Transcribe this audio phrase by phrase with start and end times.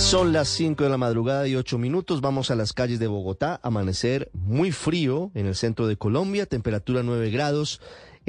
[0.00, 2.20] Son las 5 de la madrugada y 8 minutos.
[2.20, 3.60] Vamos a las calles de Bogotá.
[3.62, 7.80] Amanecer muy frío en el centro de Colombia, temperatura 9 grados.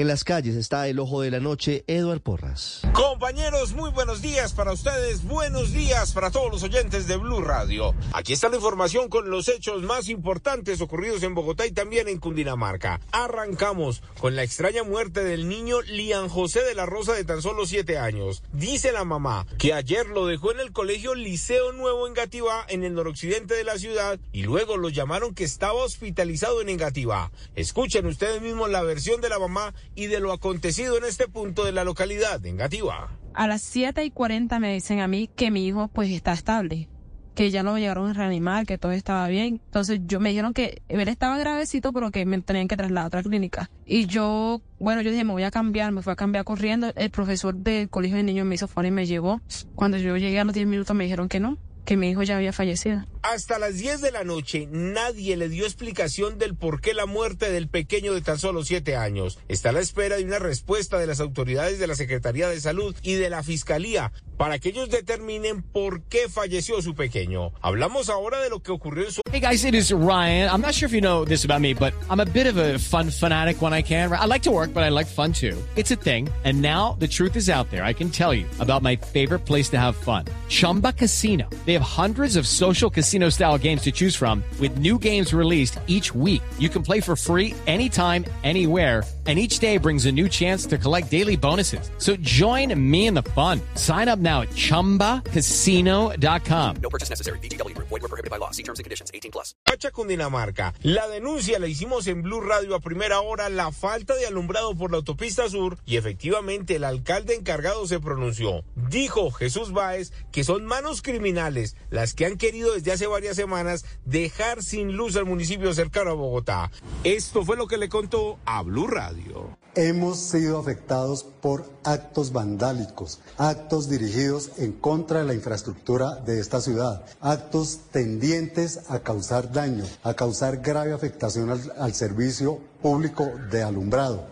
[0.00, 2.80] En las calles está el ojo de la noche, Eduard Porras.
[2.94, 7.94] Compañeros, muy buenos días para ustedes, buenos días para todos los oyentes de Blue Radio.
[8.14, 12.18] Aquí está la información con los hechos más importantes ocurridos en Bogotá y también en
[12.18, 12.98] Cundinamarca.
[13.12, 17.66] Arrancamos con la extraña muerte del niño Lian José de la Rosa de tan solo
[17.66, 18.42] 7 años.
[18.54, 22.84] Dice la mamá que ayer lo dejó en el colegio Liceo Nuevo en Gativá, en
[22.84, 27.30] el noroccidente de la ciudad, y luego lo llamaron que estaba hospitalizado en Engativá.
[27.54, 31.64] Escuchen ustedes mismos la versión de la mamá y de lo acontecido en este punto
[31.64, 33.16] de la localidad de Engativá.
[33.34, 36.88] A las 7 y 40 me dicen a mí que mi hijo pues está estable,
[37.34, 39.60] que ya lo llegaron a reanimar, que todo estaba bien.
[39.64, 43.08] Entonces yo me dijeron que él estaba gravecito, pero que me tenían que trasladar a
[43.08, 43.70] otra clínica.
[43.86, 46.92] Y yo, bueno, yo dije, me voy a cambiar, me fui a cambiar corriendo.
[46.96, 49.40] El profesor del colegio de niños me hizo fuera y me llevó.
[49.74, 52.36] Cuando yo llegué a los 10 minutos me dijeron que no, que mi hijo ya
[52.36, 53.04] había fallecido.
[53.22, 57.50] Hasta las 10 de la noche nadie le dio explicación del por qué la muerte
[57.52, 59.38] del pequeño de tan solo 7 años.
[59.48, 62.96] Está a la espera de una respuesta de las autoridades de la Secretaría de Salud
[63.02, 67.52] y de la Fiscalía para que ellos determinen por qué falleció su pequeño.
[67.60, 69.20] Hablamos ahora de lo que ocurrió en su...
[69.30, 70.48] Hey guys, it is Ryan.
[70.48, 72.78] I'm not sure if you know this about me, but I'm a bit of a
[72.78, 74.10] fun fanatic when I can.
[74.10, 75.58] I like to work, but I like fun too.
[75.76, 76.30] It's a thing.
[76.44, 77.84] And now the truth is out there.
[77.84, 80.24] I can tell you about my favorite place to have fun.
[80.48, 81.44] Chumba Casino.
[81.66, 85.80] They have hundreds of social casino style games to choose from with new games released
[85.88, 86.42] each week.
[86.60, 89.02] You can play for free anytime, anywhere.
[89.26, 91.90] And each day brings a new chance to collect daily bonuses.
[91.98, 93.60] So join me in the fun.
[93.74, 96.76] Sign up now at ChumbaCasino.com.
[96.82, 97.38] No purchase necessary.
[97.38, 97.76] BGW.
[97.76, 98.50] Void were prohibited by law.
[98.50, 99.10] See terms and conditions.
[99.12, 99.54] 18 plus.
[99.88, 100.74] Cundinamarca.
[100.82, 104.90] La denuncia la hicimos en Blue Radio a primera hora, la falta de alumbrado por
[104.90, 108.62] la autopista sur y efectivamente el alcalde encargado se pronunció.
[108.74, 113.84] Dijo Jesús Báez que son manos criminales las que han querido desde hace varias semanas
[114.04, 116.70] dejar sin luz al municipio cercano a Bogotá.
[117.04, 119.58] Esto fue lo que le contó a Blue Radio.
[119.76, 126.60] Hemos sido afectados por actos vandálicos, actos dirigidos en contra de la infraestructura de esta
[126.60, 133.62] ciudad, actos tendientes a causar daño, a causar grave afectación al, al servicio público de
[133.62, 134.26] alumbrado.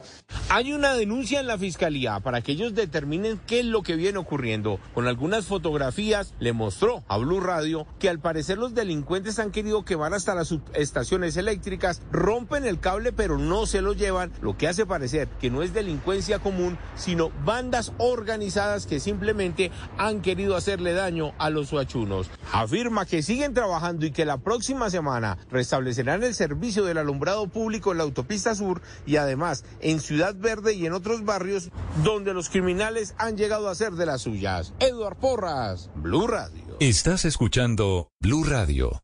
[0.51, 4.19] Hay una denuncia en la fiscalía para que ellos determinen qué es lo que viene
[4.19, 4.79] ocurriendo.
[4.95, 9.85] Con algunas fotografías le mostró a Blue Radio que al parecer los delincuentes han querido
[9.85, 14.69] quemar hasta las estaciones eléctricas, rompen el cable pero no se lo llevan, lo que
[14.69, 20.93] hace parecer que no es delincuencia común, sino bandas organizadas que simplemente han querido hacerle
[20.93, 22.31] daño a los huachunos.
[22.53, 27.93] Afirma que siguen trabajando y que la próxima semana restablecerán el servicio del alumbrado público
[27.93, 31.71] en la autopista sur y además en Ciudad Verde y en otros barrios
[32.03, 34.73] donde los criminales han llegado a ser de las suyas.
[34.81, 36.77] Eduard Porras, Blue Radio.
[36.81, 39.03] Estás escuchando Blue Radio.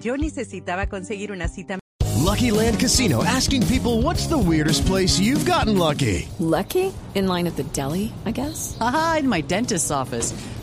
[0.00, 1.78] Yo necesitaba conseguir una cita.
[2.26, 6.28] Lucky Land Casino asking people what's the weirdest place you've gotten lucky?
[6.38, 6.92] Lucky?
[7.14, 8.76] In line at the deli, I guess?
[8.80, 10.34] Aha, in my dentist's office.